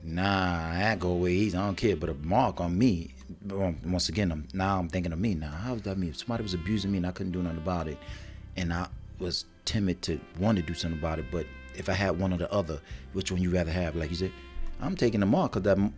nah, 0.03 0.91
I 0.91 0.95
go 0.95 1.09
away 1.09 1.33
easy. 1.33 1.57
I 1.57 1.65
don't 1.65 1.75
care, 1.75 1.95
but 1.95 2.09
a 2.09 2.13
mark 2.15 2.61
on 2.61 2.77
me. 2.77 3.13
Once 3.45 4.09
again, 4.09 4.31
I'm, 4.31 4.47
now 4.53 4.79
I'm 4.79 4.89
thinking 4.89 5.13
of 5.13 5.19
me. 5.19 5.33
Now, 5.35 5.51
how 5.51 5.73
does 5.73 5.83
that 5.83 5.97
mean? 5.97 6.09
If 6.09 6.17
somebody 6.17 6.43
was 6.43 6.53
abusing 6.53 6.91
me 6.91 6.97
and 6.97 7.07
I 7.07 7.11
couldn't 7.11 7.31
do 7.31 7.41
nothing 7.41 7.57
about 7.57 7.87
it, 7.87 7.97
and 8.57 8.73
I 8.73 8.87
was 9.19 9.45
timid 9.65 10.01
to 10.03 10.19
want 10.39 10.57
to 10.57 10.61
do 10.61 10.73
something 10.73 10.99
about 10.99 11.19
it. 11.19 11.25
But 11.31 11.45
if 11.75 11.89
I 11.89 11.93
had 11.93 12.19
one 12.19 12.33
or 12.33 12.37
the 12.37 12.51
other, 12.51 12.79
which 13.13 13.31
one 13.31 13.41
you 13.41 13.49
rather 13.49 13.71
have? 13.71 13.95
Like 13.95 14.09
you 14.09 14.15
said, 14.15 14.31
I'm 14.81 14.95
taking 14.95 15.21
the 15.21 15.25
mark 15.25 15.53
because 15.53 15.63
that 15.63 15.91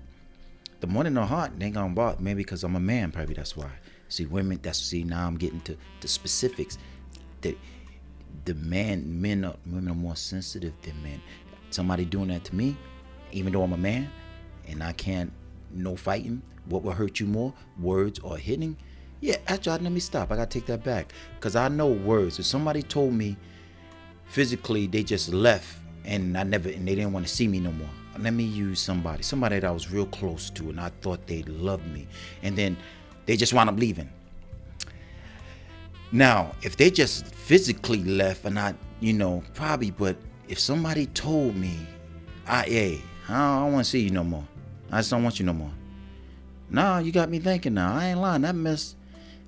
the 0.79 0.87
one 0.87 1.05
in 1.07 1.13
the 1.13 1.25
heart 1.25 1.51
ain't 1.59 1.73
gonna 1.73 1.93
bother. 1.93 2.17
Maybe 2.21 2.43
because 2.43 2.63
I'm 2.63 2.75
a 2.75 2.79
man. 2.79 3.11
Probably 3.11 3.33
that's 3.33 3.57
why. 3.57 3.71
See, 4.09 4.25
women. 4.25 4.59
That's 4.61 4.79
see. 4.79 5.03
Now 5.03 5.25
I'm 5.25 5.37
getting 5.37 5.61
to 5.61 5.77
the 6.01 6.07
specifics. 6.07 6.77
That 7.41 7.57
the 8.45 8.53
man, 8.55 9.21
men, 9.21 9.45
are, 9.45 9.55
women 9.65 9.89
are 9.89 9.95
more 9.95 10.15
sensitive 10.15 10.73
than 10.81 11.01
men. 11.01 11.21
somebody 11.71 12.05
doing 12.05 12.27
that 12.27 12.43
to 12.45 12.55
me, 12.55 12.77
even 13.35 13.53
though 13.53 13.63
I'm 13.63 13.73
a 13.73 13.77
man, 13.77 14.09
and 14.67 14.81
I 14.81 14.93
can't 14.93 15.31
no 15.71 15.95
fighting. 15.95 16.41
What 16.67 16.83
will 16.83 16.93
hurt 16.93 17.19
you 17.19 17.27
more, 17.27 17.53
words 17.79 18.19
or 18.19 18.37
hitting? 18.37 18.75
Yeah, 19.21 19.37
actually, 19.47 19.79
let 19.79 19.91
me 19.91 19.99
stop. 19.99 20.31
I 20.31 20.35
gotta 20.35 20.49
take 20.49 20.65
that 20.67 20.83
back 20.83 21.13
because 21.35 21.55
I 21.55 21.67
know 21.67 21.87
words. 21.87 22.39
If 22.39 22.45
somebody 22.45 22.81
told 22.81 23.13
me 23.13 23.37
physically 24.25 24.87
they 24.87 25.03
just 25.03 25.31
left 25.31 25.77
and 26.03 26.37
I 26.37 26.43
never 26.43 26.69
and 26.69 26.87
they 26.87 26.95
didn't 26.95 27.13
want 27.13 27.27
to 27.27 27.33
see 27.33 27.47
me 27.47 27.59
no 27.59 27.71
more. 27.71 27.89
Let 28.17 28.33
me 28.33 28.43
use 28.45 28.79
somebody, 28.79 29.23
somebody 29.23 29.59
that 29.59 29.67
I 29.67 29.71
was 29.71 29.91
real 29.91 30.05
close 30.05 30.49
to, 30.51 30.69
and 30.69 30.79
I 30.79 30.89
thought 31.01 31.27
they 31.27 31.43
loved 31.43 31.85
me, 31.91 32.07
and 32.43 32.55
then 32.55 32.77
they 33.25 33.35
just 33.35 33.53
wound 33.53 33.69
up 33.69 33.77
leaving. 33.77 34.09
Now, 36.13 36.53
if 36.61 36.77
they 36.77 36.89
just 36.89 37.25
physically 37.25 38.03
left 38.05 38.45
and 38.45 38.57
I, 38.57 38.73
you 39.01 39.11
know, 39.11 39.43
probably, 39.53 39.91
but 39.91 40.15
if 40.47 40.59
somebody 40.59 41.07
told 41.07 41.57
me, 41.57 41.75
I, 42.47 42.63
hey, 42.63 43.01
I 43.27 43.59
don't 43.59 43.73
want 43.73 43.85
to 43.85 43.89
see 43.89 44.01
you 44.01 44.11
no 44.11 44.23
more. 44.23 44.45
I 44.91 44.99
just 44.99 45.09
don't 45.09 45.23
want 45.23 45.39
you 45.39 45.45
no 45.45 45.53
more. 45.53 45.71
Nah, 46.69 46.99
you 46.99 47.11
got 47.11 47.29
me 47.29 47.39
thinking 47.39 47.73
now. 47.73 47.93
I 47.93 48.07
ain't 48.07 48.19
lying. 48.19 48.41
That 48.43 48.55
mess, 48.55 48.95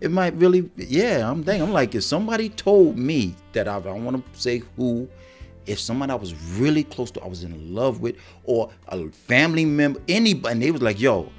it 0.01 0.11
might 0.11 0.33
really, 0.35 0.69
yeah, 0.75 1.29
I'm 1.29 1.43
thinking. 1.43 1.63
I'm 1.63 1.73
like, 1.73 1.95
if 1.95 2.03
somebody 2.03 2.49
told 2.49 2.97
me 2.97 3.35
that 3.53 3.67
I, 3.67 3.77
I 3.77 3.81
don't 3.81 4.05
want 4.05 4.33
to 4.33 4.39
say 4.39 4.61
who, 4.75 5.07
if 5.65 5.79
somebody 5.79 6.11
I 6.11 6.15
was 6.15 6.33
really 6.57 6.83
close 6.83 7.11
to, 7.11 7.21
I 7.21 7.27
was 7.27 7.43
in 7.43 7.73
love 7.73 7.99
with, 7.99 8.15
or 8.45 8.71
a 8.87 9.09
family 9.09 9.65
member, 9.65 10.01
anybody, 10.07 10.53
and 10.53 10.61
they 10.61 10.71
was 10.71 10.81
like, 10.81 10.99
yo, 10.99 11.31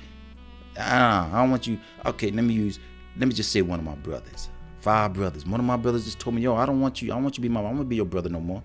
ah, 0.79 1.31
I 1.33 1.41
don't 1.41 1.51
want 1.51 1.67
you. 1.67 1.79
Okay, 2.07 2.31
let 2.31 2.45
me 2.45 2.55
use, 2.55 2.79
let 3.17 3.27
me 3.27 3.35
just 3.35 3.51
say 3.51 3.63
one 3.63 3.79
of 3.79 3.85
my 3.85 3.95
brothers. 3.95 4.49
Five 4.81 5.15
brothers. 5.15 5.45
One 5.47 5.59
of 5.59 5.67
my 5.67 5.77
brothers 5.77 6.05
just 6.05 6.19
told 6.19 6.37
me, 6.37 6.43
yo, 6.43 6.55
I 6.55 6.67
don't 6.67 6.81
want 6.81 7.03
you, 7.03 7.13
I 7.13 7.17
want 7.17 7.37
you 7.37 7.37
to 7.37 7.41
be 7.41 7.49
my, 7.49 7.61
I 7.61 7.65
want 7.65 7.79
to 7.79 7.85
be 7.85 7.97
your 7.97 8.05
brother 8.05 8.29
no 8.29 8.41
more. 8.41 8.63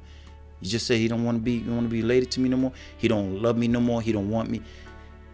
He 0.64 0.70
just 0.70 0.88
said 0.88 0.98
he 0.98 1.10
don't 1.10 1.26
want 1.26 1.38
to 1.38 1.42
be, 1.42 1.60
want 1.64 1.84
to 1.84 1.90
be 1.90 2.02
related 2.02 2.32
to 2.32 2.40
me 2.40 2.48
no 2.48 2.56
more. 2.56 2.72
He 2.98 3.10
don't 3.10 3.42
love 3.42 3.58
me 3.58 3.68
no 3.68 3.82
more. 3.82 4.02
He 4.02 4.14
don't 4.14 4.30
want 4.30 4.50
me. 4.50 4.62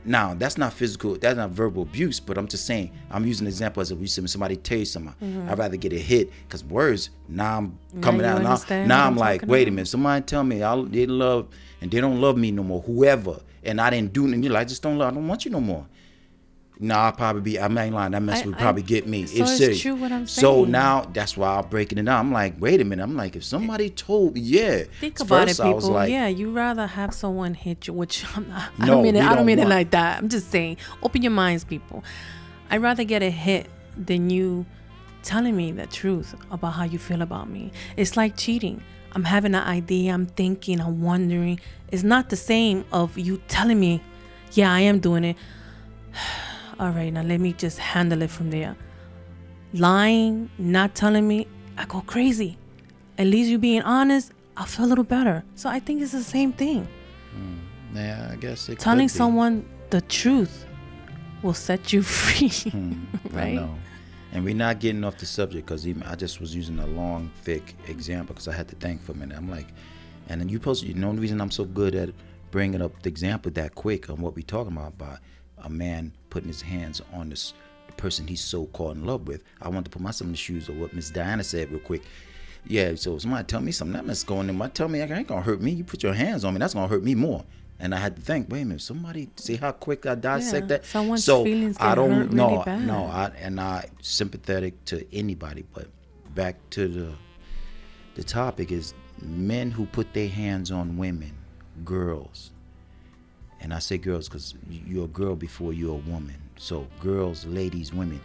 Now, 0.06 0.34
that's 0.34 0.58
not 0.58 0.74
physical, 0.74 1.18
that's 1.18 1.38
not 1.38 1.52
verbal 1.52 1.84
abuse, 1.84 2.20
but 2.20 2.38
I'm 2.38 2.48
just 2.48 2.66
saying, 2.66 2.92
I'm 3.12 3.28
using 3.28 3.46
an 3.46 3.50
example 3.50 3.82
as 3.82 3.92
if 3.92 4.30
somebody 4.30 4.56
tell 4.56 4.80
you 4.80 4.86
something. 4.86 5.14
Mm-hmm. 5.22 5.50
I'd 5.50 5.60
rather 5.60 5.78
get 5.78 5.94
a 5.94 6.00
hit 6.00 6.32
because 6.48 6.64
words, 6.64 7.12
now 7.28 7.58
I'm 7.58 7.78
coming 8.02 8.26
out. 8.26 8.42
Now, 8.42 8.86
now 8.86 9.06
I'm 9.06 9.18
like, 9.18 9.46
wait 9.46 9.68
a 9.68 9.72
minute, 9.72 9.88
somebody 9.88 10.24
tell 10.26 10.44
me 10.44 10.64
I, 10.64 10.82
they 10.84 11.06
love 11.06 11.50
and 11.82 11.92
they 11.92 12.02
don't 12.02 12.20
love 12.22 12.38
me 12.38 12.50
no 12.50 12.64
more, 12.64 12.82
whoever, 12.82 13.40
and 13.64 13.80
I 13.80 13.90
didn't 13.90 14.14
do 14.14 14.26
anything, 14.26 14.50
like, 14.50 14.62
I 14.62 14.66
just 14.66 14.82
don't 14.82 14.98
love, 14.98 15.12
I 15.12 15.16
don't 15.16 15.28
want 15.28 15.46
you 15.46 15.52
no 15.52 15.62
more. 15.62 15.86
No, 16.82 16.96
I'll 16.96 17.12
probably 17.12 17.42
be. 17.42 17.60
I'm 17.60 17.74
not 17.74 17.90
lying. 17.90 18.14
That 18.14 18.22
mess 18.22 18.42
I, 18.42 18.46
would 18.46 18.58
probably 18.58 18.84
I, 18.84 18.86
get 18.86 19.06
me. 19.06 19.26
So 19.26 19.44
it's 19.44 19.58
serious. 19.58 19.82
true 19.82 19.96
what 19.96 20.14
I'm 20.14 20.26
saying. 20.26 20.42
So 20.42 20.64
now 20.64 21.02
that's 21.12 21.36
why 21.36 21.58
I'm 21.58 21.68
breaking 21.68 21.98
it 21.98 22.04
down. 22.04 22.28
I'm 22.28 22.32
like, 22.32 22.56
wait 22.58 22.80
a 22.80 22.86
minute. 22.86 23.04
I'm 23.04 23.18
like, 23.18 23.36
if 23.36 23.44
somebody 23.44 23.90
told 23.90 24.36
me, 24.36 24.40
yeah. 24.40 24.84
Think 25.02 25.20
about 25.20 25.50
it, 25.50 25.58
people. 25.58 25.92
Like, 25.92 26.10
yeah, 26.10 26.28
you 26.28 26.52
rather 26.52 26.88
have 26.88 27.14
someone 27.14 27.54
hit 27.54 27.88
you, 27.88 27.94
which 27.94 28.26
I'm 28.38 28.48
not. 28.48 28.72
I 28.80 28.86
don't 28.86 29.04
mean 29.04 29.18
it. 29.18 29.24
I 29.26 29.36
don't 29.36 29.46
mean 29.46 29.58
want. 29.58 29.70
it 29.70 29.76
like 29.76 29.92
that. 29.92 30.20
I'm 30.20 30.30
just 30.30 30.52
saying, 30.52 30.78
open 31.04 31.22
your 31.22 31.34
minds, 31.34 31.66
people. 31.66 32.02
I'd 32.70 32.82
rather 32.82 33.04
get 33.04 33.24
a 33.24 33.30
hit 33.30 33.68
than 33.98 34.30
you 34.30 34.66
telling 35.22 35.58
me 35.58 35.74
the 35.74 35.86
truth 35.86 36.34
about 36.50 36.72
how 36.72 36.86
you 36.86 36.98
feel 36.98 37.22
about 37.22 37.50
me. 37.50 37.74
It's 37.98 38.16
like 38.16 38.38
cheating. 38.38 38.82
I'm 39.12 39.26
having 39.26 39.54
an 39.54 39.64
idea. 39.64 40.14
I'm 40.14 40.28
thinking. 40.28 40.80
I'm 40.80 41.02
wondering. 41.02 41.60
It's 41.92 42.04
not 42.04 42.30
the 42.30 42.38
same 42.38 42.86
of 42.94 43.18
you 43.18 43.42
telling 43.50 43.82
me, 43.82 44.02
yeah, 44.54 44.72
I 44.72 44.80
am 44.82 45.00
doing 45.00 45.26
it 45.26 45.36
all 46.80 46.92
right, 46.92 47.12
now 47.12 47.24
let 47.24 47.42
me 47.42 47.54
just 47.54 47.78
handle 47.78 48.22
it 48.22 48.30
from 48.30 48.50
there. 48.52 48.76
Lying, 49.74 50.50
not 50.58 50.96
telling 50.96 51.28
me, 51.28 51.46
I 51.78 51.86
go 51.86 52.02
crazy. 52.02 52.58
At 53.18 53.28
least 53.28 53.50
you 53.50 53.58
being 53.58 53.82
honest, 53.82 54.32
I 54.56 54.66
feel 54.66 54.86
a 54.86 54.88
little 54.88 55.04
better. 55.04 55.44
So 55.56 55.70
I 55.70 55.80
think 55.80 56.02
it's 56.02 56.14
the 56.14 56.24
same 56.24 56.54
thing. 56.54 56.88
Mm, 57.36 57.58
yeah, 57.96 58.30
I 58.32 58.36
guess 58.38 58.70
it 58.70 58.80
telling 58.80 59.10
someone 59.10 59.68
the 59.90 60.02
truth 60.02 60.66
will 61.44 61.54
set 61.54 61.92
you 61.92 62.02
free, 62.18 62.50
mm, 62.50 62.98
right? 63.32 63.50
I 63.50 63.54
know. 63.56 63.76
And 64.32 64.46
we're 64.46 64.56
not 64.56 64.80
getting 64.80 65.04
off 65.04 65.18
the 65.18 65.26
subject 65.26 65.66
because 65.66 65.88
even 65.88 66.04
I 66.04 66.16
just 66.16 66.40
was 66.40 66.56
using 66.56 66.80
a 66.80 66.88
long, 66.88 67.32
thick 67.42 67.76
example 67.88 68.36
because 68.36 68.48
I 68.48 68.54
had 68.54 68.68
to 68.70 68.76
think 68.76 69.02
for 69.02 69.12
a 69.12 69.16
minute. 69.16 69.38
I'm 69.38 69.50
like, 69.50 69.68
and 70.30 70.40
then 70.40 70.50
you 70.50 70.60
post. 70.60 70.84
You 70.84 70.94
know 70.94 71.12
the 71.12 71.20
reason 71.20 71.42
I'm 71.42 71.52
so 71.52 71.66
good 71.66 71.96
at 71.96 72.10
bringing 72.52 72.82
up 72.82 73.02
the 73.02 73.10
example 73.10 73.52
that 73.52 73.76
quick 73.76 74.10
on 74.10 74.22
what 74.22 74.36
we're 74.36 74.44
talking 74.44 74.74
about 74.74 74.90
about 74.90 75.20
a 75.64 75.70
man 75.70 76.12
putting 76.30 76.48
his 76.48 76.62
hands 76.62 77.02
on 77.14 77.30
this 77.30 77.54
person 77.98 78.26
he's 78.28 78.42
so 78.42 78.66
caught 78.68 78.96
in 78.96 79.06
love 79.06 79.28
with. 79.28 79.44
I 79.62 79.70
want 79.70 79.86
to 79.86 79.92
put 79.92 80.02
myself 80.02 80.28
in 80.28 80.32
the 80.32 80.38
shoes 80.38 80.70
of 80.70 80.78
what 80.78 80.94
Miss 80.94 81.10
Diana 81.10 81.44
said 81.44 81.70
real 81.70 81.80
quick. 81.82 82.04
Yeah, 82.66 82.96
so 82.96 83.18
somebody 83.18 83.46
tell 83.46 83.62
me 83.62 83.72
something 83.72 83.94
that 83.94 84.06
must 84.06 84.26
going 84.26 84.50
in 84.50 84.58
my 84.58 84.70
tell 84.70 84.88
me 84.88 85.02
I 85.02 85.06
ain't 85.06 85.28
gonna 85.28 85.42
hurt 85.42 85.62
me. 85.62 85.72
You 85.72 85.84
put 85.84 86.04
your 86.04 86.14
hands 86.14 86.46
on 86.46 86.54
me, 86.54 86.60
that's 86.60 86.74
gonna 86.74 86.88
hurt 86.88 87.04
me 87.04 87.16
more. 87.16 87.44
And 87.82 87.96
I 87.96 87.98
had 87.98 88.18
to 88.18 88.22
think, 88.22 88.52
wait 88.52 88.64
a 88.64 88.66
minute, 88.66 88.82
somebody 88.82 89.30
see 89.38 89.56
how 89.56 89.72
quick 89.72 90.06
I 90.06 90.16
dissect 90.16 90.64
yeah, 90.64 90.78
that. 90.78 90.86
Someone's 90.86 91.24
so 91.24 91.44
feelings 91.46 91.78
I 91.80 91.96
don't 91.96 92.34
know, 92.34 92.64
really 92.66 92.86
no, 92.86 93.06
I 93.06 93.32
and 93.40 93.60
I 93.60 93.90
sympathetic 94.02 94.84
to 94.86 95.06
anybody, 95.16 95.64
but 95.74 95.88
back 96.36 96.58
to 96.72 96.88
the 96.88 97.14
the 98.16 98.24
topic 98.24 98.72
is 98.72 98.94
men 99.22 99.72
who 99.72 99.86
put 99.86 100.14
their 100.14 100.28
hands 100.28 100.72
on 100.72 100.98
women, 100.98 101.34
girls, 101.86 102.52
and 103.62 103.74
I 103.74 103.80
say 103.80 103.98
girls 103.98 104.28
because 104.30 104.54
you're 104.70 105.06
a 105.06 105.08
girl 105.10 105.36
before 105.36 105.74
you're 105.74 105.96
a 105.96 106.10
woman. 106.10 106.36
So 106.58 106.88
girls, 107.00 107.46
ladies, 107.46 107.94
women. 107.94 108.22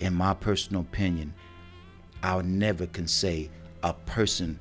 In 0.00 0.14
my 0.14 0.34
personal 0.34 0.82
opinion, 0.82 1.34
I 2.22 2.40
never 2.42 2.86
can 2.86 3.06
say 3.06 3.50
a 3.82 3.92
person 3.92 4.58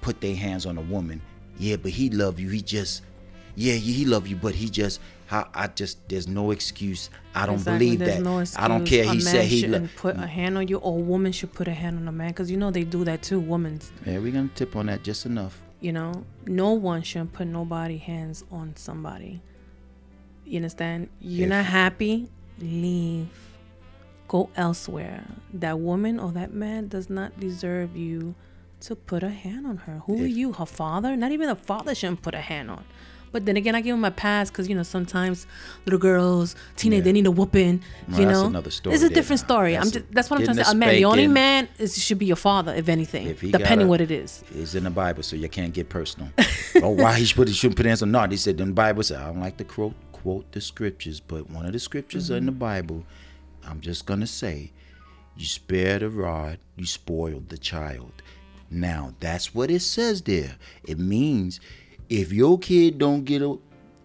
put 0.00 0.20
their 0.20 0.36
hands 0.36 0.66
on 0.66 0.76
a 0.78 0.82
woman. 0.82 1.20
Yeah, 1.58 1.76
but 1.76 1.92
he 1.92 2.10
love 2.10 2.38
you. 2.38 2.48
He 2.48 2.60
just, 2.60 3.02
yeah, 3.54 3.74
he 3.74 4.04
love 4.04 4.26
you, 4.26 4.36
but 4.36 4.54
he 4.54 4.68
just, 4.68 5.00
I, 5.30 5.46
I 5.54 5.66
just, 5.68 6.06
there's 6.08 6.28
no 6.28 6.50
excuse. 6.50 7.10
I 7.34 7.46
don't 7.46 7.54
exactly. 7.56 7.86
believe 7.86 7.98
there's 8.00 8.16
that. 8.16 8.22
No 8.22 8.38
excuse. 8.38 8.62
I 8.62 8.68
don't 8.68 8.84
care. 8.84 9.04
He 9.04 9.20
said 9.20 9.46
he 9.46 9.66
lo- 9.66 9.88
put 9.96 10.16
a 10.16 10.26
hand 10.26 10.58
on 10.58 10.68
you, 10.68 10.76
or 10.78 10.98
a 10.98 11.02
woman 11.02 11.32
should 11.32 11.52
put 11.52 11.68
a 11.68 11.72
hand 11.72 11.98
on 11.98 12.08
a 12.08 12.12
man, 12.12 12.28
because 12.28 12.50
you 12.50 12.56
know 12.56 12.70
they 12.70 12.84
do 12.84 13.04
that 13.04 13.22
too. 13.22 13.40
Women. 13.40 13.80
Yeah, 14.04 14.18
we're 14.18 14.32
gonna 14.32 14.50
tip 14.54 14.76
on 14.76 14.86
that 14.86 15.02
just 15.02 15.24
enough. 15.26 15.60
You 15.84 15.92
know, 15.92 16.24
no 16.46 16.72
one 16.72 17.02
should 17.02 17.34
put 17.34 17.46
nobody 17.46 17.98
hands 17.98 18.42
on 18.50 18.74
somebody. 18.74 19.42
You 20.46 20.56
understand? 20.56 21.10
You're 21.20 21.44
if, 21.44 21.50
not 21.50 21.66
happy, 21.66 22.30
leave. 22.58 23.28
Go 24.26 24.48
elsewhere. 24.56 25.26
That 25.52 25.78
woman 25.78 26.18
or 26.18 26.32
that 26.32 26.54
man 26.54 26.88
does 26.88 27.10
not 27.10 27.38
deserve 27.38 27.98
you 27.98 28.34
to 28.80 28.96
put 28.96 29.22
a 29.22 29.28
hand 29.28 29.66
on 29.66 29.76
her. 29.76 30.00
Who 30.06 30.14
if, 30.14 30.20
are 30.22 30.26
you? 30.26 30.52
Her 30.52 30.64
father? 30.64 31.18
Not 31.18 31.32
even 31.32 31.48
the 31.48 31.54
father 31.54 31.94
shouldn't 31.94 32.22
put 32.22 32.34
a 32.34 32.40
hand 32.40 32.70
on. 32.70 32.86
But 33.34 33.46
then 33.46 33.56
again, 33.56 33.74
I 33.74 33.80
give 33.80 33.94
him 33.94 34.00
my 34.00 34.10
pass 34.10 34.48
because 34.48 34.68
you 34.68 34.76
know 34.76 34.84
sometimes 34.84 35.48
little 35.86 35.98
girls, 35.98 36.54
teenage, 36.76 36.98
yeah. 36.98 37.04
they 37.06 37.12
need 37.12 37.26
a 37.26 37.32
whooping. 37.32 37.82
Well, 38.08 38.20
you 38.20 38.26
know, 38.26 38.46
another 38.46 38.70
story. 38.70 38.94
It's 38.94 39.02
a 39.02 39.08
different 39.08 39.40
story. 39.40 39.72
That's 39.72 39.86
I'm 39.86 39.90
just 39.90 40.12
that's 40.12 40.30
what 40.30 40.38
I'm 40.38 40.44
trying 40.44 40.58
to 40.58 40.64
say. 40.64 40.70
A 40.70 40.74
man, 40.76 40.94
the 40.94 41.04
only 41.04 41.26
man 41.26 41.68
is 41.78 42.00
should 42.00 42.20
be 42.20 42.26
your 42.26 42.36
father, 42.36 42.72
if 42.72 42.88
anything, 42.88 43.26
if 43.26 43.40
depending 43.40 43.88
a, 43.88 43.90
what 43.90 44.00
it 44.00 44.12
is. 44.12 44.44
It's 44.54 44.76
in 44.76 44.84
the 44.84 44.90
Bible, 44.90 45.24
so 45.24 45.34
you 45.34 45.48
can't 45.48 45.74
get 45.74 45.88
personal. 45.88 46.28
oh, 46.76 46.90
why 46.90 47.18
he 47.18 47.24
should 47.24 47.48
he 47.48 47.54
shouldn't 47.54 47.76
put 47.76 48.02
on? 48.02 48.12
No, 48.12 48.24
he 48.28 48.36
said 48.36 48.60
in 48.60 48.68
the 48.68 48.72
Bible. 48.72 49.02
Said 49.02 49.20
I 49.20 49.26
don't 49.26 49.40
like 49.40 49.56
to 49.56 49.64
quote 49.64 49.94
quote 50.12 50.52
the 50.52 50.60
scriptures, 50.60 51.18
but 51.18 51.50
one 51.50 51.66
of 51.66 51.72
the 51.72 51.80
scriptures 51.80 52.26
mm-hmm. 52.26 52.36
in 52.36 52.46
the 52.46 52.52
Bible, 52.52 53.04
I'm 53.66 53.80
just 53.80 54.06
gonna 54.06 54.28
say, 54.28 54.70
you 55.36 55.44
spare 55.44 55.98
the 55.98 56.08
rod, 56.08 56.58
you 56.76 56.86
spoil 56.86 57.42
the 57.48 57.58
child. 57.58 58.12
Now 58.70 59.12
that's 59.18 59.52
what 59.52 59.72
it 59.72 59.80
says 59.80 60.22
there. 60.22 60.54
It 60.84 61.00
means 61.00 61.58
if 62.08 62.32
your 62.32 62.58
kid 62.58 62.98
don't 62.98 63.24
get 63.24 63.42
a 63.42 63.58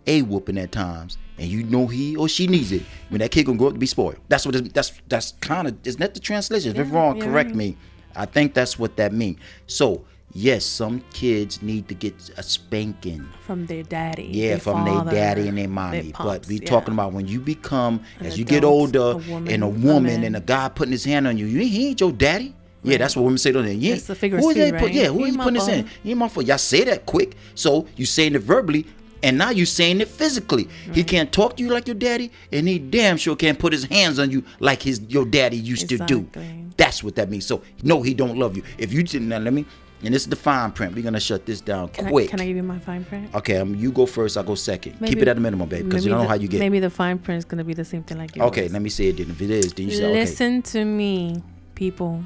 a 0.07 0.21
whooping 0.23 0.57
at 0.57 0.71
times, 0.71 1.17
and 1.37 1.47
you 1.47 1.63
know 1.63 1.87
he 1.87 2.15
or 2.15 2.27
she 2.27 2.47
needs 2.47 2.71
it, 2.71 2.83
when 3.09 3.19
that 3.19 3.31
kid 3.31 3.45
gonna 3.45 3.57
grow 3.57 3.67
up 3.67 3.73
to 3.73 3.79
be 3.79 3.85
spoiled. 3.85 4.17
That's 4.27 4.45
what 4.45 4.55
it, 4.55 4.73
that's 4.73 4.93
that's 5.07 5.33
kind 5.41 5.67
of 5.67 5.77
isn't 5.85 5.99
that 5.99 6.13
the 6.13 6.19
translation? 6.19 6.75
Yeah, 6.75 6.81
if 6.81 6.87
I'm 6.87 6.93
wrong, 6.93 7.17
yeah, 7.17 7.25
correct 7.25 7.49
right. 7.49 7.55
me. 7.55 7.77
I 8.15 8.25
think 8.25 8.53
that's 8.53 8.79
what 8.79 8.97
that 8.97 9.13
means. 9.13 9.39
So 9.67 10.03
yes, 10.33 10.65
some 10.65 11.03
kids 11.13 11.61
need 11.61 11.87
to 11.87 11.95
get 11.95 12.15
a 12.37 12.43
spanking 12.43 13.27
from 13.41 13.65
their 13.67 13.83
daddy. 13.83 14.29
Yeah, 14.31 14.49
their 14.49 14.59
from 14.59 14.85
father, 14.85 15.11
their 15.11 15.35
daddy 15.35 15.47
and 15.47 15.57
their 15.57 15.67
mommy. 15.67 16.01
Their 16.01 16.11
pops, 16.13 16.25
but 16.25 16.47
we 16.47 16.55
yeah. 16.59 16.67
talking 16.67 16.93
about 16.93 17.13
when 17.13 17.27
you 17.27 17.39
become 17.39 18.01
An 18.19 18.25
as 18.25 18.39
you 18.39 18.45
get 18.45 18.63
older 18.63 19.11
a 19.11 19.17
woman, 19.17 19.53
and 19.53 19.63
a 19.63 19.67
woman 19.67 20.23
a 20.23 20.25
and 20.25 20.35
a 20.35 20.41
guy 20.41 20.69
putting 20.69 20.91
his 20.91 21.05
hand 21.05 21.27
on 21.27 21.37
you, 21.37 21.45
you 21.45 21.59
he 21.59 21.89
ain't 21.89 21.99
your 21.99 22.11
daddy. 22.11 22.55
Yeah, 22.83 22.97
that's 22.97 23.15
what 23.15 23.23
women 23.23 23.37
say 23.37 23.51
to 23.51 23.61
them. 23.61 23.77
Yeah, 23.79 23.95
it's 23.95 24.09
a 24.09 24.15
figure 24.15 24.39
who 24.39 24.49
of 24.49 24.55
speech, 24.55 24.71
right? 24.71 24.81
Put, 24.81 24.91
yeah, 24.91 25.07
who 25.07 25.25
is 25.25 25.35
putting 25.35 25.53
this 25.55 25.67
in? 25.67 25.89
You 26.03 26.15
my 26.15 26.29
fault. 26.29 26.45
Y'all 26.45 26.57
say 26.57 26.83
that 26.85 27.05
quick, 27.05 27.35
so 27.55 27.87
you 27.95 28.05
saying 28.05 28.35
it 28.35 28.41
verbally, 28.41 28.85
and 29.21 29.37
now 29.37 29.49
you 29.49 29.65
saying 29.65 30.01
it 30.01 30.07
physically. 30.07 30.69
Right. 30.87 30.97
He 30.97 31.03
can't 31.03 31.31
talk 31.31 31.57
to 31.57 31.63
you 31.63 31.69
like 31.69 31.87
your 31.87 31.95
daddy, 31.95 32.31
and 32.51 32.67
he 32.67 32.79
damn 32.79 33.17
sure 33.17 33.35
can't 33.35 33.59
put 33.59 33.73
his 33.73 33.85
hands 33.85 34.19
on 34.19 34.31
you 34.31 34.43
like 34.59 34.81
his 34.81 35.01
your 35.09 35.25
daddy 35.25 35.57
used 35.57 35.91
exactly. 35.91 36.21
to 36.21 36.21
do. 36.21 36.69
That's 36.77 37.03
what 37.03 37.15
that 37.15 37.29
means. 37.29 37.45
So 37.45 37.61
no, 37.83 38.01
he 38.01 38.13
don't 38.13 38.37
love 38.37 38.55
you. 38.55 38.63
If 38.77 38.93
you 38.93 39.03
didn't, 39.03 39.29
now 39.29 39.39
let 39.39 39.53
me. 39.53 39.65
And 40.01 40.13
this 40.13 40.21
is 40.21 40.29
the 40.29 40.37
fine 40.37 40.71
print. 40.71 40.95
We're 40.95 41.03
gonna 41.03 41.19
shut 41.19 41.45
this 41.45 41.59
down 41.59 41.89
can 41.89 42.07
quick. 42.07 42.29
I, 42.29 42.31
can 42.31 42.39
I 42.39 42.45
give 42.45 42.55
you 42.55 42.63
my 42.63 42.79
fine 42.79 43.03
print? 43.03 43.35
Okay, 43.35 43.57
um, 43.57 43.75
you 43.75 43.91
go 43.91 44.05
first. 44.05 44.37
I'll 44.37 44.45
go 44.45 44.55
second. 44.55 44.95
Maybe, 45.01 45.15
Keep 45.15 45.23
it 45.23 45.27
at 45.27 45.35
a 45.37 45.41
minimum, 45.41 45.67
babe, 45.67 45.83
because 45.83 46.05
you 46.05 46.11
don't 46.11 46.21
know 46.21 46.27
how 46.27 46.35
you 46.35 46.47
get. 46.47 46.59
Maybe 46.59 46.79
the 46.79 46.89
fine 46.89 47.19
print 47.19 47.39
is 47.39 47.45
gonna 47.45 47.65
be 47.65 47.73
the 47.73 47.83
same 47.83 48.03
thing 48.03 48.17
like 48.17 48.33
yours. 48.33 48.47
Okay, 48.47 48.69
let 48.69 48.81
me 48.81 48.89
say 48.89 49.07
it. 49.07 49.17
Then 49.17 49.29
if 49.29 49.41
it 49.41 49.49
is, 49.49 49.73
then 49.73 49.89
you 49.89 49.95
say 49.95 50.09
Listen 50.09 50.59
okay. 50.59 50.71
to 50.71 50.85
me, 50.85 51.43
people 51.75 52.23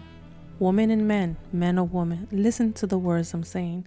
woman 0.63 0.89
and 0.89 1.05
men, 1.05 1.35
man 1.51 1.77
or 1.77 1.83
woman, 1.83 2.25
listen 2.31 2.71
to 2.71 2.87
the 2.87 2.97
words 2.97 3.33
I'm 3.33 3.43
saying. 3.43 3.85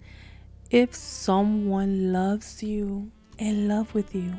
if 0.69 0.93
someone 0.93 2.13
loves 2.13 2.61
you 2.61 3.09
in 3.39 3.67
love 3.67 3.95
with 3.95 4.13
you, 4.13 4.31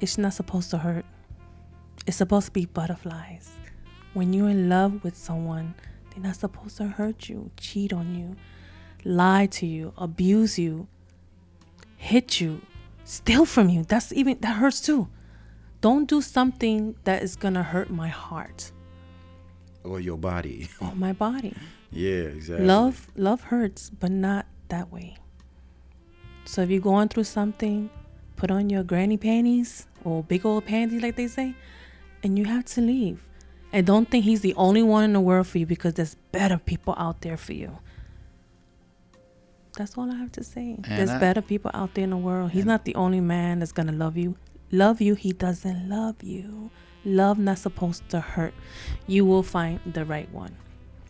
it's 0.00 0.16
not 0.16 0.32
supposed 0.32 0.70
to 0.70 0.78
hurt. 0.78 1.04
It's 2.06 2.16
supposed 2.16 2.46
to 2.46 2.52
be 2.52 2.64
butterflies. 2.64 3.50
When 4.14 4.32
you're 4.32 4.48
in 4.48 4.70
love 4.70 5.04
with 5.04 5.16
someone, 5.18 5.74
they're 6.08 6.22
not 6.22 6.36
supposed 6.36 6.78
to 6.78 6.86
hurt 6.86 7.28
you, 7.28 7.50
cheat 7.58 7.92
on 7.92 8.14
you, 8.14 8.36
lie 9.04 9.48
to 9.58 9.66
you, 9.66 9.92
abuse 9.98 10.58
you, 10.58 10.88
hit 11.98 12.40
you, 12.40 12.62
steal 13.04 13.44
from 13.44 13.68
you. 13.68 13.84
That's 13.84 14.14
even 14.14 14.38
that 14.40 14.56
hurts 14.56 14.80
too. 14.80 15.08
Don't 15.82 16.08
do 16.08 16.22
something 16.22 16.96
that 17.04 17.22
is 17.22 17.36
gonna 17.36 17.64
hurt 17.64 17.90
my 17.90 18.08
heart 18.08 18.72
Or 19.88 20.00
your 20.00 20.18
body. 20.18 20.68
or 20.80 20.94
my 20.94 21.12
body. 21.12 21.54
yeah, 21.90 22.28
exactly. 22.36 22.66
Love 22.66 23.10
love 23.16 23.40
hurts, 23.42 23.90
but 23.90 24.10
not 24.10 24.46
that 24.68 24.92
way. 24.92 25.16
So 26.44 26.62
if 26.62 26.70
you're 26.70 26.80
going 26.80 27.08
through 27.08 27.24
something, 27.24 27.90
put 28.36 28.50
on 28.50 28.70
your 28.70 28.82
granny 28.84 29.16
panties 29.16 29.86
or 30.04 30.22
big 30.22 30.44
old 30.46 30.64
panties 30.66 31.02
like 31.02 31.16
they 31.16 31.26
say, 31.28 31.54
and 32.22 32.38
you 32.38 32.44
have 32.44 32.64
to 32.66 32.80
leave. 32.80 33.24
And 33.72 33.86
don't 33.86 34.10
think 34.10 34.24
he's 34.24 34.40
the 34.40 34.54
only 34.54 34.82
one 34.82 35.04
in 35.04 35.12
the 35.12 35.20
world 35.20 35.46
for 35.46 35.58
you 35.58 35.66
because 35.66 35.94
there's 35.94 36.14
better 36.32 36.56
people 36.58 36.94
out 36.96 37.20
there 37.20 37.36
for 37.36 37.52
you. 37.52 37.78
That's 39.76 39.96
all 39.98 40.10
I 40.10 40.14
have 40.16 40.32
to 40.32 40.42
say. 40.44 40.74
And 40.74 40.84
there's 40.84 41.10
I- 41.10 41.18
better 41.18 41.42
people 41.42 41.70
out 41.74 41.94
there 41.94 42.04
in 42.04 42.10
the 42.10 42.16
world. 42.16 42.50
He's 42.52 42.64
not 42.64 42.84
the 42.84 42.94
only 42.94 43.20
man 43.20 43.58
that's 43.58 43.72
gonna 43.72 43.92
love 43.92 44.16
you. 44.16 44.36
Love 44.70 45.00
you, 45.00 45.14
he 45.14 45.32
doesn't 45.32 45.88
love 45.88 46.22
you. 46.22 46.70
Love 47.08 47.38
not 47.38 47.58
supposed 47.58 48.06
to 48.10 48.20
hurt. 48.20 48.52
You 49.06 49.24
will 49.24 49.42
find 49.42 49.80
the 49.86 50.04
right 50.04 50.30
one. 50.32 50.54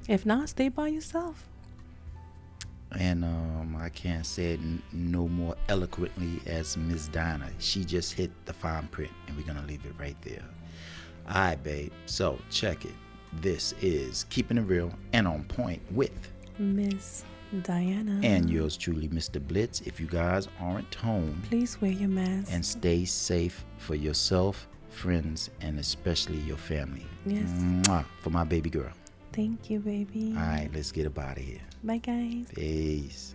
If 0.08 0.24
not, 0.24 0.48
stay 0.48 0.68
by 0.68 0.88
yourself. 0.88 1.44
And 2.98 3.24
um, 3.24 3.76
I 3.78 3.88
can't 3.90 4.24
say 4.24 4.52
it 4.52 4.60
n- 4.60 4.82
no 4.92 5.28
more 5.28 5.56
eloquently 5.68 6.40
as 6.46 6.76
Miss 6.76 7.08
Dinah. 7.08 7.50
She 7.58 7.84
just 7.84 8.14
hit 8.14 8.30
the 8.46 8.52
fine 8.52 8.86
print, 8.88 9.10
and 9.26 9.36
we're 9.36 9.42
gonna 9.42 9.66
leave 9.66 9.84
it 9.84 9.92
right 9.98 10.16
there. 10.22 10.44
All 11.28 11.34
right, 11.34 11.62
babe. 11.62 11.92
So 12.06 12.38
check 12.50 12.84
it. 12.86 12.94
This 13.42 13.74
is 13.82 14.24
keeping 14.30 14.56
it 14.56 14.62
real 14.62 14.90
and 15.12 15.28
on 15.28 15.42
point 15.44 15.82
with 15.90 16.12
Miss 16.58 17.24
Diana. 17.64 18.20
and 18.22 18.48
yours 18.48 18.76
truly, 18.76 19.08
Mr. 19.08 19.44
Blitz. 19.46 19.80
If 19.82 20.00
you 20.00 20.06
guys 20.06 20.48
aren't 20.60 20.94
home, 20.94 21.42
Please 21.48 21.78
wear 21.82 21.90
your 21.90 22.08
mask. 22.08 22.50
and 22.52 22.64
stay 22.64 23.04
safe 23.04 23.66
for 23.76 23.96
yourself, 23.96 24.66
friends, 24.90 25.50
and 25.60 25.78
especially 25.78 26.38
your 26.38 26.56
family. 26.56 27.06
Yes. 27.26 27.48
Mwah, 27.48 28.04
for 28.20 28.30
my 28.30 28.44
baby 28.44 28.70
girl. 28.70 28.92
Thank 29.32 29.70
you, 29.70 29.80
baby. 29.80 30.34
All 30.36 30.42
right, 30.42 30.68
let's 30.74 30.90
get 30.92 31.06
up 31.06 31.18
out 31.18 31.36
of 31.36 31.44
here. 31.44 31.60
Bye, 31.84 31.98
guys. 31.98 32.46
Peace. 32.54 33.34